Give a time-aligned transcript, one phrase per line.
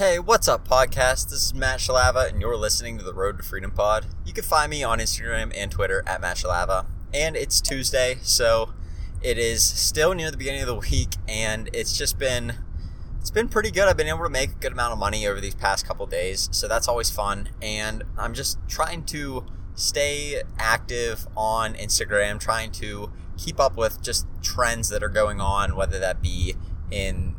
[0.00, 1.28] Hey, what's up, podcast?
[1.28, 4.06] This is Matt Shalava, and you're listening to the Road to Freedom Pod.
[4.24, 6.86] You can find me on Instagram and Twitter at Matt Shalava.
[7.12, 8.72] And it's Tuesday, so
[9.20, 12.54] it is still near the beginning of the week, and it's just been
[13.20, 13.88] it's been pretty good.
[13.88, 16.48] I've been able to make a good amount of money over these past couple days,
[16.50, 17.50] so that's always fun.
[17.60, 19.44] And I'm just trying to
[19.74, 25.76] stay active on Instagram, trying to keep up with just trends that are going on,
[25.76, 26.54] whether that be
[26.90, 27.36] in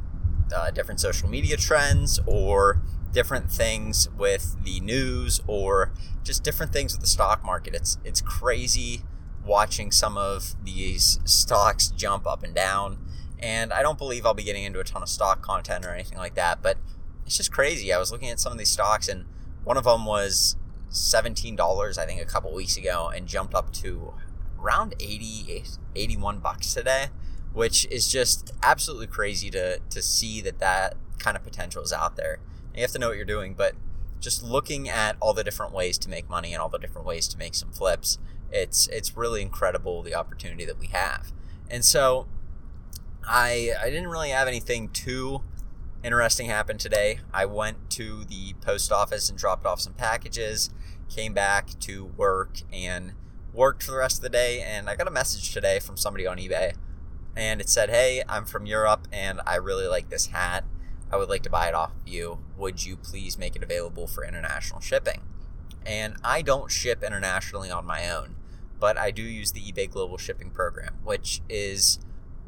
[0.52, 2.82] uh, different social media trends or
[3.12, 5.92] different things with the news or
[6.24, 7.76] just different things with the stock market.
[7.76, 9.04] It's it's crazy
[9.46, 13.00] watching some of these stocks jump up and down.
[13.40, 16.20] And I don't believe I'll be getting into a ton of stock content or anything
[16.20, 16.78] like that, but
[17.26, 17.92] it's just crazy.
[17.92, 19.26] I was looking at some of these stocks and
[19.64, 20.56] one of them was
[20.92, 24.14] $17 I think a couple weeks ago and jumped up to
[24.60, 25.64] around 80
[25.96, 27.08] 81 bucks today
[27.54, 32.16] which is just absolutely crazy to to see that that kind of potential is out
[32.16, 32.40] there.
[32.70, 33.76] And you have to know what you're doing, but
[34.20, 37.28] just looking at all the different ways to make money and all the different ways
[37.30, 38.20] to make some flips,
[38.52, 41.32] it's it's really incredible the opportunity that we have.
[41.70, 42.28] And so
[43.28, 45.42] I I didn't really have anything too
[46.04, 47.20] interesting happen today.
[47.34, 50.70] I went to the post office and dropped off some packages,
[51.10, 53.14] came back to work and
[53.54, 56.26] worked for the rest of the day and I got a message today from somebody
[56.26, 56.74] on eBay
[57.36, 60.64] and it said, Hey, I'm from Europe and I really like this hat.
[61.12, 62.40] I would like to buy it off of you.
[62.58, 65.22] Would you please make it available for international shipping?
[65.86, 68.36] And I don't ship internationally on my own,
[68.80, 72.00] but I do use the eBay Global Shipping Program, which is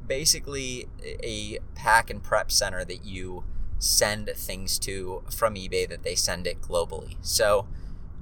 [0.05, 3.43] basically a pack and prep center that you
[3.79, 7.15] send things to from eBay that they send it globally.
[7.21, 7.67] So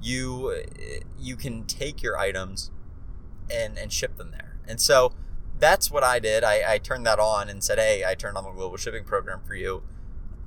[0.02, 0.64] you
[1.20, 2.72] you can take your items
[3.50, 4.58] and and ship them there.
[4.68, 5.14] And so
[5.62, 6.44] that's what I did.
[6.44, 9.42] I, I turned that on and said, hey, I turned on the global shipping program
[9.46, 9.84] for you.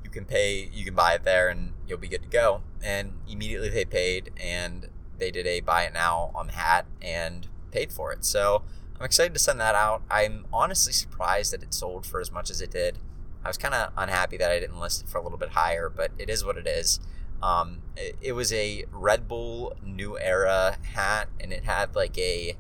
[0.03, 2.62] You can pay, you can buy it there and you'll be good to go.
[2.83, 7.47] And immediately they paid and they did a buy it now on the hat and
[7.70, 8.25] paid for it.
[8.25, 8.62] So
[8.98, 10.03] I'm excited to send that out.
[10.11, 12.98] I'm honestly surprised that it sold for as much as it did.
[13.45, 15.89] I was kind of unhappy that I didn't list it for a little bit higher,
[15.89, 16.98] but it is what it is.
[17.41, 22.57] Um, it, it was a Red Bull New Era hat and it had like a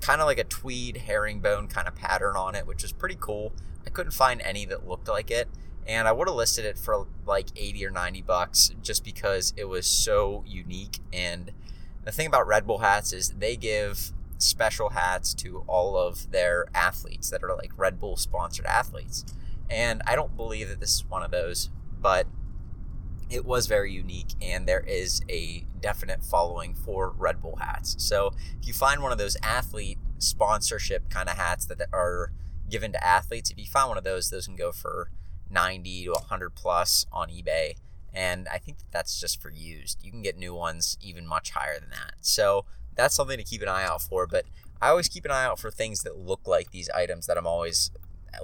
[0.00, 3.52] kind of like a tweed herringbone kind of pattern on it, which was pretty cool.
[3.86, 5.48] I couldn't find any that looked like it,
[5.86, 9.64] and I would have listed it for like 80 or 90 bucks just because it
[9.64, 11.00] was so unique.
[11.12, 11.52] And
[12.04, 16.66] the thing about Red Bull hats is they give special hats to all of their
[16.74, 19.24] athletes that are like Red Bull sponsored athletes.
[19.68, 22.26] And I don't believe that this is one of those, but
[23.30, 27.94] it was very unique and there is a definite following for Red Bull hats.
[27.98, 32.32] So if you find one of those athlete sponsorship kind of hats that are
[32.68, 35.10] given to athletes, if you find one of those, those can go for
[35.48, 37.74] 90 to 100 plus on eBay.
[38.12, 40.04] And I think that that's just for used.
[40.04, 42.14] You can get new ones even much higher than that.
[42.20, 42.64] So
[42.96, 44.26] that's something to keep an eye out for.
[44.26, 44.46] But
[44.82, 47.46] I always keep an eye out for things that look like these items that I'm
[47.46, 47.92] always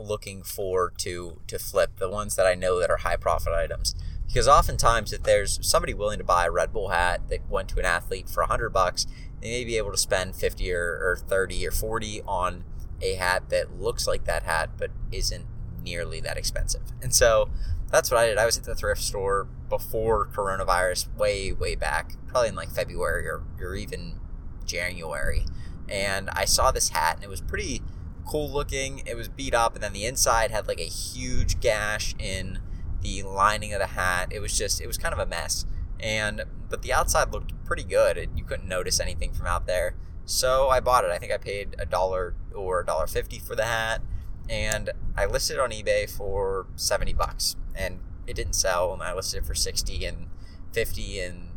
[0.00, 3.94] looking for to to flip the ones that I know that are high profit items
[4.26, 7.78] because oftentimes if there's somebody willing to buy a Red Bull hat that went to
[7.78, 9.06] an athlete for 100 bucks
[9.40, 12.64] they may be able to spend 50 or, or 30 or 40 on
[13.02, 15.46] a hat that looks like that hat but isn't
[15.82, 16.82] nearly that expensive.
[17.02, 17.48] And so
[17.90, 18.38] that's what I did.
[18.38, 23.26] I was at the thrift store before coronavirus way way back probably in like February
[23.28, 24.20] or, or even
[24.64, 25.44] January.
[25.88, 27.82] And I saw this hat and it was pretty
[28.26, 29.02] cool looking.
[29.06, 32.58] It was beat up, and then the inside had like a huge gash in
[33.02, 34.28] the lining of the hat.
[34.30, 35.66] It was just, it was kind of a mess.
[36.00, 38.16] And but the outside looked pretty good.
[38.16, 39.94] It, you couldn't notice anything from out there.
[40.24, 41.10] So I bought it.
[41.10, 44.02] I think I paid a dollar or a dollar fifty for the hat,
[44.48, 48.92] and I listed it on eBay for seventy bucks, and it didn't sell.
[48.92, 50.26] And I listed it for sixty and
[50.72, 51.50] fifty and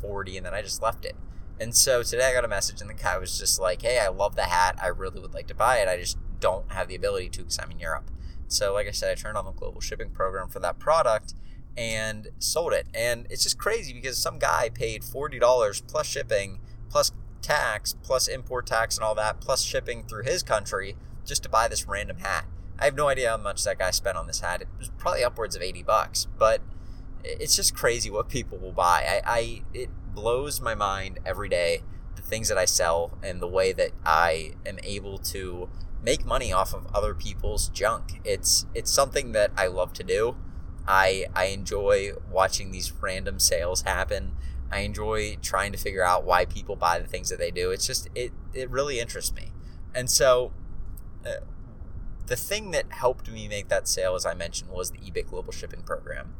[0.00, 1.16] forty, and then I just left it.
[1.60, 4.08] And so today I got a message, and the guy was just like, "Hey, I
[4.08, 4.78] love the hat.
[4.82, 5.88] I really would like to buy it.
[5.88, 8.10] I just don't have the ability to because I'm in Europe."
[8.48, 11.34] So, like I said, I turned on the global shipping program for that product
[11.76, 12.88] and sold it.
[12.92, 18.26] And it's just crazy because some guy paid forty dollars plus shipping, plus tax, plus
[18.26, 22.18] import tax and all that, plus shipping through his country just to buy this random
[22.18, 22.46] hat.
[22.78, 24.62] I have no idea how much that guy spent on this hat.
[24.62, 26.62] It was probably upwards of eighty bucks, but
[27.24, 29.20] it's just crazy what people will buy.
[29.26, 31.82] I, I it blows my mind every day
[32.16, 35.68] the things that I sell and the way that I am able to
[36.02, 38.20] make money off of other people's junk.
[38.24, 40.36] It's it's something that I love to do.
[40.86, 44.36] I I enjoy watching these random sales happen.
[44.70, 47.70] I enjoy trying to figure out why people buy the things that they do.
[47.70, 49.52] It's just it it really interests me.
[49.94, 50.52] And so
[51.26, 51.40] uh,
[52.26, 55.52] the thing that helped me make that sale as I mentioned was the eBay global
[55.52, 56.34] shipping program.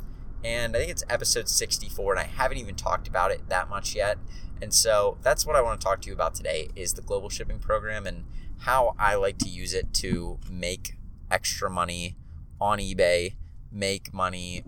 [0.44, 3.94] and I think it's episode 64, and I haven't even talked about it that much
[3.96, 4.18] yet.
[4.62, 7.28] And so that's what I want to talk to you about today is the global
[7.28, 8.24] shipping program and
[8.60, 10.96] how I like to use it to make
[11.30, 12.16] extra money
[12.60, 13.34] on eBay,
[13.70, 14.64] make money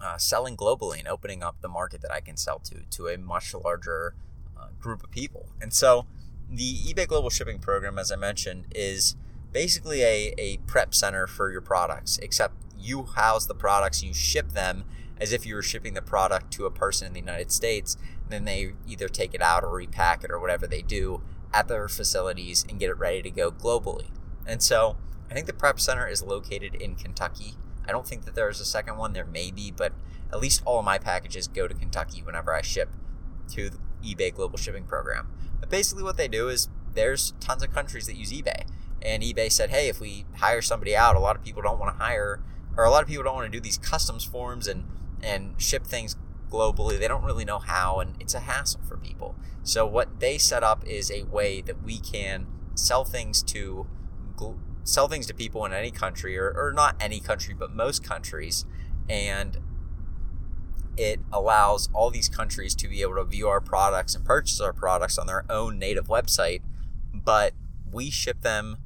[0.00, 3.18] uh, selling globally and opening up the market that I can sell to to a
[3.18, 4.14] much larger
[4.58, 5.50] uh, group of people.
[5.60, 6.06] And so
[6.50, 9.14] the eBay Global Shipping Program, as I mentioned, is
[9.52, 14.52] basically a, a prep center for your products, except you house the products, you ship
[14.52, 14.84] them
[15.20, 17.96] as if you were shipping the product to a person in the United States.
[18.22, 21.20] And then they either take it out or repack it or whatever they do
[21.52, 24.10] at their facilities and get it ready to go globally.
[24.46, 24.96] And so
[25.30, 27.54] I think the prep center is located in Kentucky.
[27.86, 29.12] I don't think that there's a second one.
[29.12, 29.92] There may be, but
[30.32, 32.90] at least all of my packages go to Kentucky whenever I ship
[33.52, 35.28] to the eBay Global Shipping Program.
[35.58, 38.64] But basically, what they do is there's tons of countries that use eBay.
[39.02, 41.96] And eBay said, hey, if we hire somebody out, a lot of people don't want
[41.96, 42.42] to hire,
[42.76, 44.86] or a lot of people don't want to do these customs forms and,
[45.22, 46.16] and ship things
[46.50, 46.98] globally.
[46.98, 49.36] They don't really know how, and it's a hassle for people.
[49.62, 53.86] So, what they set up is a way that we can sell things to
[54.82, 58.64] sell things to people in any country, or, or not any country, but most countries,
[59.08, 59.58] and
[60.96, 64.72] it allows all these countries to be able to view our products and purchase our
[64.72, 66.62] products on their own native website,
[67.12, 67.54] but
[67.90, 68.78] we ship them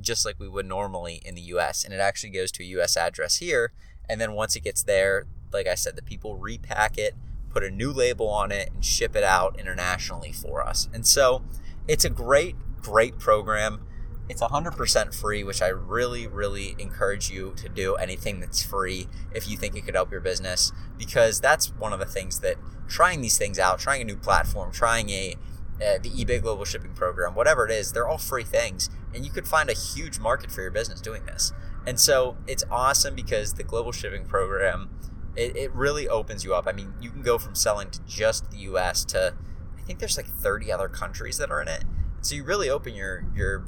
[0.00, 1.84] just like we would normally in the US.
[1.84, 3.72] And it actually goes to a US address here.
[4.08, 7.14] And then once it gets there, like I said, the people repack it,
[7.50, 10.88] put a new label on it, and ship it out internationally for us.
[10.92, 11.44] And so
[11.86, 13.86] it's a great, great program.
[14.28, 19.48] It's 100% free, which I really, really encourage you to do anything that's free if
[19.48, 22.56] you think it could help your business, because that's one of the things that
[22.88, 25.36] trying these things out, trying a new platform, trying a
[25.82, 29.32] uh, the eBay Global Shipping Program, whatever it is, they're all free things, and you
[29.32, 31.52] could find a huge market for your business doing this.
[31.86, 34.90] And so it's awesome because the Global Shipping Program,
[35.36, 36.66] it, it really opens you up.
[36.66, 39.04] I mean, you can go from selling to just the U.S.
[39.06, 39.34] to
[39.78, 41.84] I think there's like 30 other countries that are in it.
[42.20, 43.64] So you really open your your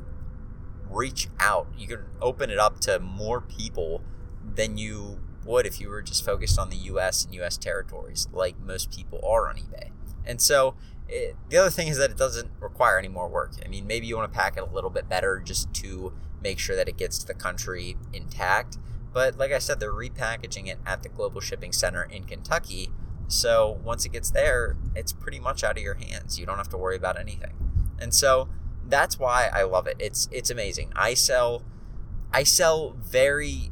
[0.88, 1.66] reach out.
[1.76, 4.02] You can open it up to more people
[4.44, 8.58] than you would if you were just focused on the US and US territories, like
[8.60, 9.90] most people are on eBay.
[10.24, 10.74] And so
[11.08, 13.52] it, the other thing is that it doesn't require any more work.
[13.64, 16.12] I mean, maybe you want to pack it a little bit better just to
[16.42, 18.78] make sure that it gets to the country intact.
[19.14, 22.90] But like I said, they're repackaging it at the Global Shipping Center in Kentucky.
[23.28, 26.38] So once it gets there, it's pretty much out of your hands.
[26.38, 27.52] You don't have to worry about anything.
[27.98, 28.48] And so
[28.86, 29.96] that's why I love it.
[30.00, 30.92] It's it's amazing.
[30.96, 31.62] I sell
[32.32, 33.70] I sell very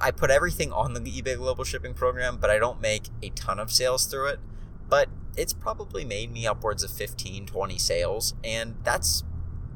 [0.00, 3.58] I put everything on the eBay Global Shipping program, but I don't make a ton
[3.58, 4.40] of sales through it.
[4.88, 9.24] But it's probably made me upwards of 15, 20 sales, and that's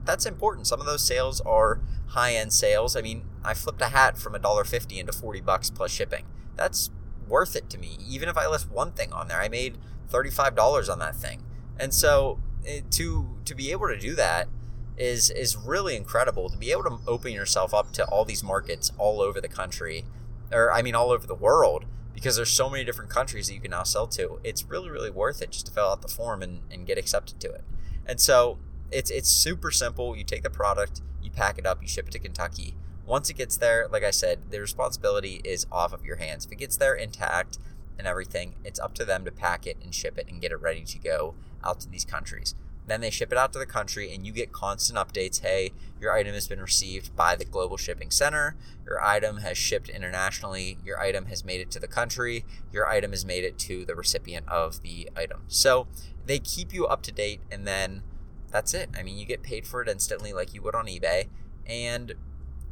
[0.05, 0.67] that's important.
[0.67, 2.97] Some of those sales are high-end sales.
[2.97, 6.25] I mean, I flipped a hat from $1.50 into 40 bucks plus shipping.
[6.57, 6.91] That's
[7.29, 7.97] worth it to me.
[8.07, 9.79] Even if I list one thing on there, I made
[10.11, 11.43] $35 on that thing.
[11.79, 14.49] And so it, to to be able to do that
[14.99, 18.93] is is really incredible to be able to open yourself up to all these markets
[18.99, 20.05] all over the country
[20.53, 23.61] or I mean all over the world because there's so many different countries that you
[23.61, 24.41] can now sell to.
[24.45, 27.41] It's really, really worth it just to fill out the form and, and get accepted
[27.41, 27.65] to it.
[28.05, 28.59] And so
[28.91, 30.17] it's it's super simple.
[30.17, 32.77] You take the product, you pack it up, you ship it to Kentucky.
[33.11, 36.47] Once it gets there, like I said, the responsibility is off of your hands.
[36.47, 37.59] If it gets there intact
[37.99, 40.61] and everything, it's up to them to pack it and ship it and get it
[40.61, 42.55] ready to go out to these countries.
[42.87, 45.41] Then they ship it out to the country, and you get constant updates.
[45.41, 48.55] Hey, your item has been received by the Global Shipping Center.
[48.87, 50.79] Your item has shipped internationally.
[50.85, 52.45] Your item has made it to the country.
[52.73, 55.41] Your item has made it to the recipient of the item.
[55.49, 55.89] So
[56.27, 58.03] they keep you up to date, and then
[58.53, 58.89] that's it.
[58.97, 61.27] I mean, you get paid for it instantly, like you would on eBay.
[61.67, 62.15] And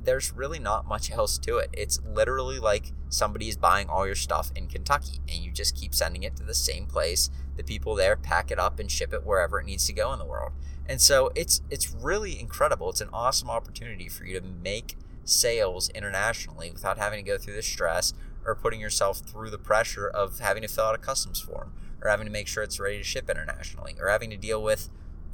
[0.03, 1.71] there's really not much else to it.
[1.73, 5.95] It's literally like somebody is buying all your stuff in Kentucky and you just keep
[5.95, 7.31] sending it to the same place.
[7.57, 10.19] The people there pack it up and ship it wherever it needs to go in
[10.19, 10.53] the world.
[10.87, 12.89] And so it's it's really incredible.
[12.91, 17.55] It's an awesome opportunity for you to make sales internationally without having to go through
[17.55, 18.15] the stress
[18.45, 22.09] or putting yourself through the pressure of having to fill out a customs form or
[22.09, 24.89] having to make sure it's ready to ship internationally or having to deal with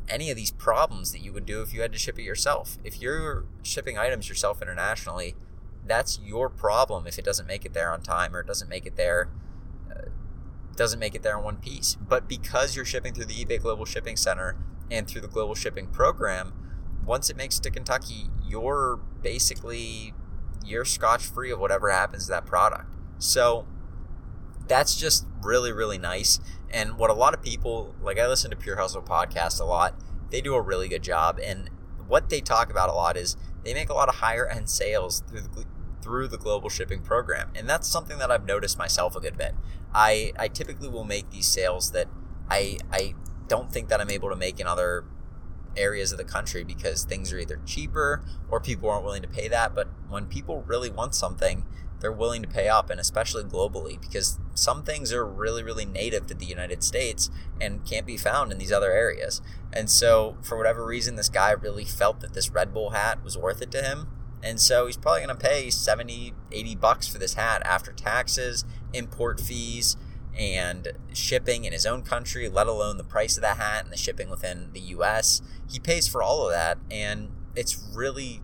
[0.09, 2.79] any of these problems that you would do if you had to ship it yourself.
[2.85, 5.35] If you're shipping items yourself internationally,
[5.87, 8.87] that's your problem if it doesn't make it there on time or it doesn't make
[8.87, 9.29] it there
[9.91, 10.09] uh,
[10.77, 11.97] doesn't make it there in one piece.
[11.97, 14.57] But because you're shipping through the eBay Global Shipping Center
[14.91, 16.53] and through the Global Shipping Program,
[17.05, 20.15] once it makes it to Kentucky, you're basically
[20.65, 22.95] you're scotch free of whatever happens to that product.
[23.19, 23.67] So
[24.67, 26.41] that's just really really nice
[26.75, 29.95] and what a lot of people like i listen to pure hustle podcast a lot
[30.31, 31.71] they do a really good job and
[32.07, 35.23] what they talk about a lot is they make a lot of higher end sales
[35.27, 35.65] through the
[36.05, 37.51] through the global shipping program.
[37.55, 39.55] And that's something that I've noticed myself a good bit.
[39.95, 42.09] I, I typically will make these sales that
[42.51, 43.15] I, I
[43.49, 45.07] don't think that I'm able to make in other
[45.79, 49.49] areas of the country because things are either cheaper or people aren't willing to pay
[49.49, 49.75] that.
[49.75, 51.65] But when people really want something,
[52.01, 56.27] they're willing to pay up, and especially globally, because some things are really, really native
[56.27, 59.41] to the United States and can't be found in these other areas.
[59.73, 63.39] And so, for whatever reason, this guy really felt that this Red Bull hat was
[63.39, 64.09] worth it to him.
[64.43, 68.67] And so he's probably going to pay 70, 80 bucks for this hat after taxes,
[68.93, 69.97] import fees,
[70.39, 73.97] and shipping in his own country, let alone the price of that hat and the
[73.97, 75.41] shipping within the US.
[75.71, 78.43] He pays for all of that, and it's really,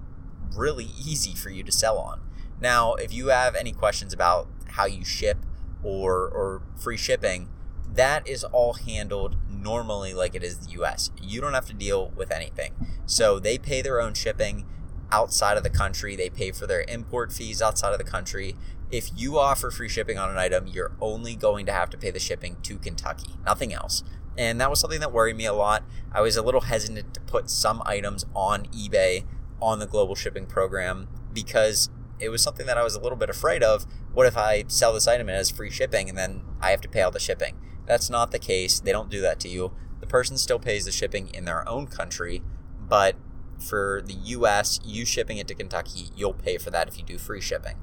[0.57, 2.21] really easy for you to sell on.
[2.61, 5.39] Now, if you have any questions about how you ship
[5.83, 7.49] or, or free shipping,
[7.93, 11.11] that is all handled normally like it is the US.
[11.21, 12.73] You don't have to deal with anything.
[13.07, 14.67] So they pay their own shipping
[15.13, 18.57] outside of the country, they pay for their import fees outside of the country.
[18.91, 22.11] If you offer free shipping on an item, you're only going to have to pay
[22.11, 24.05] the shipping to Kentucky, nothing else.
[24.39, 25.83] And that was something that worried me a lot.
[26.13, 29.25] I was a little hesitant to put some items on eBay
[29.61, 33.31] on the global shipping program because it was something that I was a little bit
[33.31, 33.87] afraid of.
[34.13, 36.81] What if I sell this item and it has free shipping and then I have
[36.83, 37.57] to pay all the shipping?
[37.87, 38.81] That's not the case.
[38.81, 39.73] They don't do that to you.
[40.01, 42.43] The person still pays the shipping in their own country,
[42.79, 43.17] but
[43.59, 47.19] for the US, you shipping it to Kentucky, you'll pay for that if you do
[47.19, 47.77] free shipping.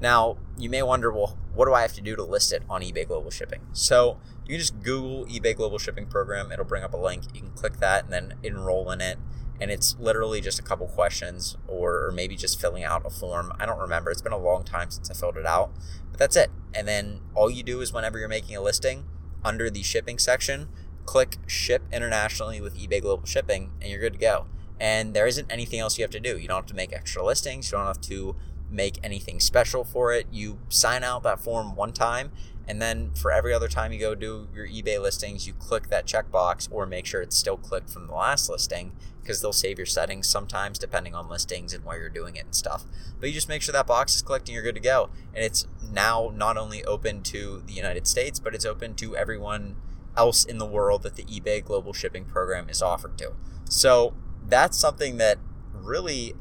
[0.00, 2.82] Now, you may wonder, well, what do I have to do to list it on
[2.82, 3.60] eBay Global Shipping?
[3.72, 6.50] So you can just Google eBay Global Shipping Program.
[6.50, 7.22] It'll bring up a link.
[7.32, 9.18] You can click that and then enroll in it
[9.62, 13.52] and it's literally just a couple questions or, or, maybe just filling out a form.
[13.60, 14.10] I don't remember.
[14.10, 15.70] It's been a long time since I filled it out,
[16.10, 16.50] but that's it.
[16.74, 19.04] And then all you do is whenever you're making a listing
[19.44, 20.68] under the shipping section,
[21.04, 24.46] click ship internationally with eBay Global Shipping and you're good to go.
[24.80, 26.36] And there isn't anything else you have to do.
[26.36, 27.70] You don't have to make extra listings.
[27.70, 28.34] You don't have to
[28.72, 30.26] make anything special for it.
[30.32, 32.32] You sign out that form one time
[32.68, 36.06] and then for every other time you go do your eBay listings, you click that
[36.06, 39.86] checkbox or make sure it's still clicked from the last listing because they'll save your
[39.86, 42.84] settings sometimes depending on listings and where you're doing it and stuff.
[43.18, 45.10] But you just make sure that box is clicked and you're good to go.
[45.34, 49.76] And it's now not only open to the United States, but it's open to everyone
[50.16, 53.32] else in the world that the eBay global shipping program is offered to.
[53.64, 54.14] So
[54.46, 55.38] that's something that
[55.72, 56.34] really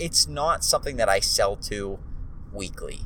[0.00, 1.98] it's not something that I sell to
[2.52, 3.02] weekly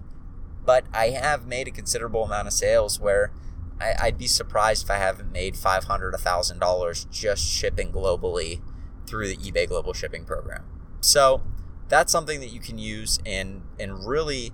[0.64, 3.32] but I have made a considerable amount of sales where
[3.80, 7.92] I, would be surprised if I haven't made five hundred, a thousand dollars just shipping
[7.92, 8.60] globally
[9.06, 10.64] through the eBay Global Shipping Program.
[11.00, 11.42] So
[11.88, 14.52] that's something that you can use and and really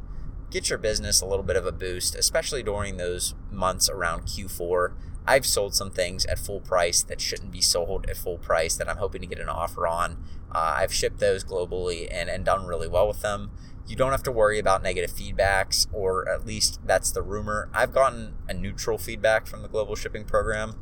[0.50, 4.92] get your business a little bit of a boost, especially during those months around Q4.
[5.30, 8.88] I've sold some things at full price that shouldn't be sold at full price that
[8.88, 10.24] I'm hoping to get an offer on.
[10.52, 13.50] Uh, I've shipped those globally and, and done really well with them
[13.90, 17.68] you don't have to worry about negative feedbacks, or at least that's the rumor.
[17.74, 20.76] I've gotten a neutral feedback from the global shipping program.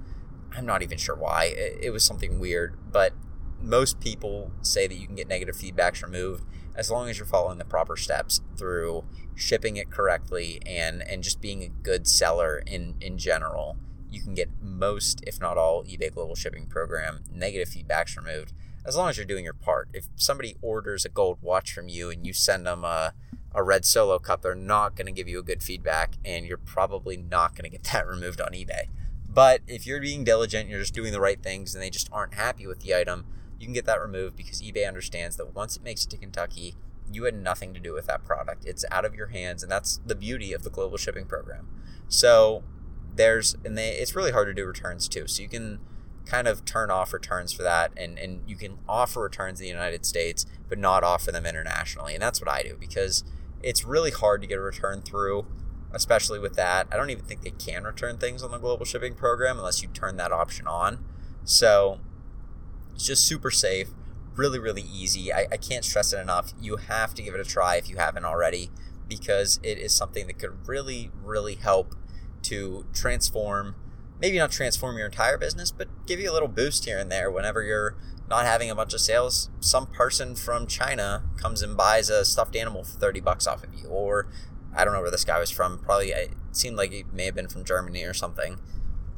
[0.55, 1.47] I'm not even sure why.
[1.47, 3.14] It, it was something weird, but
[3.62, 7.57] most people say that you can get negative feedbacks removed as long as you're following
[7.57, 12.95] the proper steps through shipping it correctly and and just being a good seller in
[13.00, 13.76] in general
[14.11, 18.53] you can get most if not all ebay global shipping program negative feedbacks removed
[18.88, 19.88] as long as you're doing your part.
[19.93, 23.12] If somebody orders a gold watch from you and you send them a,
[23.55, 26.57] a red solo cup, they're not going to give you a good feedback and you're
[26.57, 28.85] probably not going to get that removed on eBay.
[29.29, 32.35] But if you're being diligent, you're just doing the right things and they just aren't
[32.35, 33.27] happy with the item,
[33.61, 36.75] you can get that removed because eBay understands that once it makes it to Kentucky,
[37.12, 38.65] you had nothing to do with that product.
[38.65, 41.69] It's out of your hands, and that's the beauty of the global shipping program.
[42.07, 42.65] So
[43.18, 45.26] there's and they it's really hard to do returns too.
[45.26, 45.80] So you can
[46.25, 49.70] kind of turn off returns for that and, and you can offer returns in the
[49.70, 52.14] United States but not offer them internationally.
[52.14, 53.25] And that's what I do because
[53.62, 55.46] it's really hard to get a return through,
[55.92, 56.87] especially with that.
[56.92, 59.88] I don't even think they can return things on the global shipping program unless you
[59.88, 61.04] turn that option on.
[61.44, 61.98] So
[62.94, 63.88] it's just super safe,
[64.37, 65.32] really, really easy.
[65.32, 66.52] I, I can't stress it enough.
[66.60, 68.70] You have to give it a try if you haven't already
[69.08, 71.94] because it is something that could really, really help
[72.49, 73.75] to transform
[74.21, 77.31] maybe not transform your entire business, but give you a little boost here and there
[77.31, 77.97] whenever you're
[78.28, 79.49] not having a bunch of sales.
[79.61, 83.75] Some person from China comes and buys a stuffed animal for 30 bucks off of
[83.75, 83.88] you.
[83.88, 84.28] Or
[84.76, 85.78] I don't know where this guy was from.
[85.78, 88.59] Probably it seemed like he may have been from Germany or something.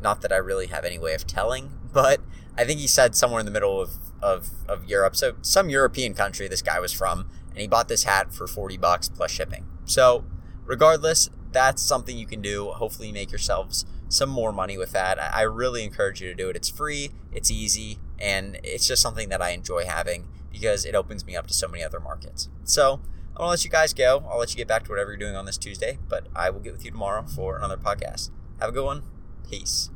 [0.01, 2.21] Not that I really have any way of telling, but
[2.57, 3.91] I think he said somewhere in the middle of,
[4.23, 5.17] of, of Europe.
[5.17, 8.77] So some European country this guy was from, and he bought this hat for 40
[8.77, 9.67] bucks plus shipping.
[9.85, 10.25] So
[10.65, 12.71] regardless, that's something you can do.
[12.71, 15.21] Hopefully, you make yourselves some more money with that.
[15.23, 16.57] I really encourage you to do it.
[16.57, 21.25] It's free, it's easy, and it's just something that I enjoy having because it opens
[21.25, 22.49] me up to so many other markets.
[22.65, 24.25] So, I'm gonna let you guys go.
[24.29, 26.61] I'll let you get back to whatever you're doing on this Tuesday, but I will
[26.61, 28.31] get with you tomorrow for another podcast.
[28.59, 29.03] Have a good one.
[29.49, 29.91] Peace.